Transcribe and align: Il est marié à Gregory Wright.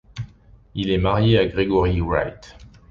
Il 0.73 0.89
est 0.89 0.97
marié 0.97 1.37
à 1.37 1.45
Gregory 1.45 2.01
Wright. 2.01 2.57